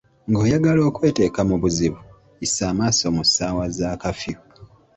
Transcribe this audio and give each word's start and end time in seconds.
Ng'oyagala 0.29 0.81
okweteeka 0.89 1.41
mu 1.49 1.55
buzibu, 1.61 2.01
yisa 2.39 2.63
amaaso 2.71 3.05
mu 3.15 3.23
ssaawa 3.27 3.65
za 3.77 3.89
kafyu. 4.01 4.37